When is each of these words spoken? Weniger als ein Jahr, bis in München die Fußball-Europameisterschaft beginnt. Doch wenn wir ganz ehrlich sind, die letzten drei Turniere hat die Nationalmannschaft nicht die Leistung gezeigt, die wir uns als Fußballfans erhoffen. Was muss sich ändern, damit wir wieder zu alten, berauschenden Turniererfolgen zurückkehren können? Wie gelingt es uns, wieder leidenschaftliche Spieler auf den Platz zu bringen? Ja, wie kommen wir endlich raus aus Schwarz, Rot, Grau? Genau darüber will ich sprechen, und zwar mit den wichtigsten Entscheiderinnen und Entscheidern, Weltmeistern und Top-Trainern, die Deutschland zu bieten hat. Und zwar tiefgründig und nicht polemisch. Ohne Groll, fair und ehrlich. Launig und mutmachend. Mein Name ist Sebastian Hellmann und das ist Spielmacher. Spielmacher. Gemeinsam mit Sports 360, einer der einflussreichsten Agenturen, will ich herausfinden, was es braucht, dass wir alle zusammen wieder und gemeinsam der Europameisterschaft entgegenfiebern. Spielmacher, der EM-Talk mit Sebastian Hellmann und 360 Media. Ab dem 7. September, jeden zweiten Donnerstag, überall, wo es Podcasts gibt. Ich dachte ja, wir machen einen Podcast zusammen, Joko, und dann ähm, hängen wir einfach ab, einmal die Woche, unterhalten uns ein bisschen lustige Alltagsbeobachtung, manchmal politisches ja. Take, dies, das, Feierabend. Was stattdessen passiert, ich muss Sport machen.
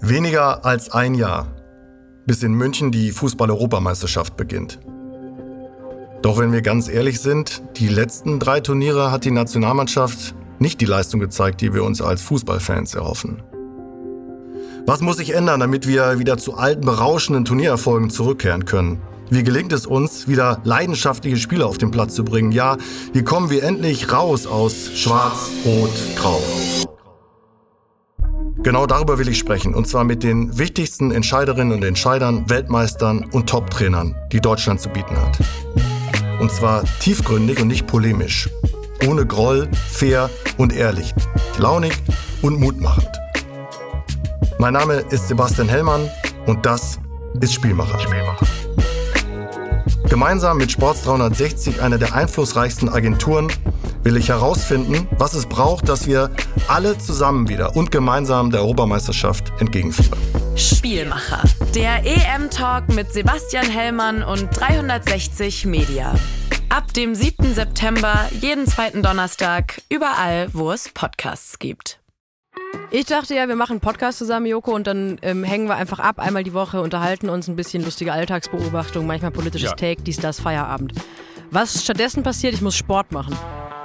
Weniger 0.00 0.64
als 0.64 0.90
ein 0.90 1.14
Jahr, 1.14 1.48
bis 2.26 2.42
in 2.42 2.52
München 2.52 2.92
die 2.92 3.12
Fußball-Europameisterschaft 3.12 4.36
beginnt. 4.36 4.78
Doch 6.22 6.38
wenn 6.38 6.52
wir 6.52 6.60
ganz 6.60 6.88
ehrlich 6.88 7.20
sind, 7.20 7.62
die 7.76 7.88
letzten 7.88 8.38
drei 8.38 8.60
Turniere 8.60 9.10
hat 9.10 9.24
die 9.24 9.30
Nationalmannschaft 9.30 10.34
nicht 10.58 10.80
die 10.80 10.86
Leistung 10.86 11.20
gezeigt, 11.20 11.60
die 11.60 11.72
wir 11.72 11.84
uns 11.84 12.02
als 12.02 12.22
Fußballfans 12.22 12.94
erhoffen. 12.94 13.42
Was 14.86 15.00
muss 15.00 15.16
sich 15.16 15.34
ändern, 15.34 15.60
damit 15.60 15.88
wir 15.88 16.18
wieder 16.18 16.38
zu 16.38 16.54
alten, 16.54 16.82
berauschenden 16.82 17.44
Turniererfolgen 17.44 18.10
zurückkehren 18.10 18.64
können? 18.66 19.00
Wie 19.30 19.42
gelingt 19.42 19.72
es 19.72 19.86
uns, 19.86 20.28
wieder 20.28 20.60
leidenschaftliche 20.64 21.38
Spieler 21.38 21.66
auf 21.66 21.78
den 21.78 21.90
Platz 21.90 22.14
zu 22.14 22.24
bringen? 22.24 22.52
Ja, 22.52 22.76
wie 23.12 23.24
kommen 23.24 23.50
wir 23.50 23.64
endlich 23.64 24.12
raus 24.12 24.46
aus 24.46 24.90
Schwarz, 24.94 25.50
Rot, 25.64 25.90
Grau? 26.16 26.40
Genau 28.62 28.86
darüber 28.86 29.18
will 29.18 29.28
ich 29.28 29.38
sprechen, 29.38 29.74
und 29.74 29.86
zwar 29.86 30.04
mit 30.04 30.22
den 30.22 30.58
wichtigsten 30.58 31.10
Entscheiderinnen 31.10 31.76
und 31.76 31.84
Entscheidern, 31.84 32.48
Weltmeistern 32.48 33.24
und 33.32 33.48
Top-Trainern, 33.48 34.14
die 34.32 34.40
Deutschland 34.40 34.80
zu 34.80 34.88
bieten 34.88 35.16
hat. 35.16 35.38
Und 36.40 36.50
zwar 36.50 36.84
tiefgründig 37.00 37.60
und 37.60 37.68
nicht 37.68 37.86
polemisch. 37.86 38.48
Ohne 39.06 39.26
Groll, 39.26 39.68
fair 39.90 40.30
und 40.56 40.74
ehrlich. 40.74 41.14
Launig 41.58 41.92
und 42.42 42.58
mutmachend. 42.58 43.08
Mein 44.58 44.72
Name 44.72 45.04
ist 45.10 45.28
Sebastian 45.28 45.68
Hellmann 45.68 46.10
und 46.46 46.64
das 46.64 46.98
ist 47.40 47.54
Spielmacher. 47.54 47.98
Spielmacher. 47.98 48.46
Gemeinsam 50.08 50.56
mit 50.56 50.72
Sports 50.72 51.02
360, 51.02 51.82
einer 51.82 51.98
der 51.98 52.14
einflussreichsten 52.14 52.88
Agenturen, 52.88 53.48
will 54.06 54.16
ich 54.16 54.28
herausfinden, 54.28 55.08
was 55.18 55.34
es 55.34 55.46
braucht, 55.46 55.88
dass 55.88 56.06
wir 56.06 56.30
alle 56.68 56.96
zusammen 56.96 57.48
wieder 57.48 57.74
und 57.74 57.90
gemeinsam 57.90 58.52
der 58.52 58.60
Europameisterschaft 58.60 59.52
entgegenfiebern. 59.58 60.20
Spielmacher, 60.54 61.42
der 61.74 62.06
EM-Talk 62.06 62.94
mit 62.94 63.12
Sebastian 63.12 63.68
Hellmann 63.68 64.22
und 64.22 64.48
360 64.52 65.66
Media. 65.66 66.14
Ab 66.68 66.94
dem 66.94 67.16
7. 67.16 67.52
September, 67.52 68.28
jeden 68.40 68.68
zweiten 68.68 69.02
Donnerstag, 69.02 69.82
überall, 69.88 70.50
wo 70.52 70.70
es 70.70 70.88
Podcasts 70.88 71.58
gibt. 71.58 71.98
Ich 72.92 73.06
dachte 73.06 73.34
ja, 73.34 73.48
wir 73.48 73.56
machen 73.56 73.72
einen 73.72 73.80
Podcast 73.80 74.18
zusammen, 74.18 74.46
Joko, 74.46 74.72
und 74.72 74.86
dann 74.86 75.18
ähm, 75.22 75.42
hängen 75.42 75.66
wir 75.66 75.74
einfach 75.74 75.98
ab, 75.98 76.20
einmal 76.20 76.44
die 76.44 76.54
Woche, 76.54 76.80
unterhalten 76.80 77.28
uns 77.28 77.48
ein 77.48 77.56
bisschen 77.56 77.82
lustige 77.82 78.12
Alltagsbeobachtung, 78.12 79.04
manchmal 79.04 79.32
politisches 79.32 79.70
ja. 79.70 79.74
Take, 79.76 80.02
dies, 80.02 80.18
das, 80.18 80.38
Feierabend. 80.38 80.92
Was 81.50 81.82
stattdessen 81.82 82.22
passiert, 82.22 82.54
ich 82.54 82.62
muss 82.62 82.76
Sport 82.76 83.10
machen. 83.10 83.36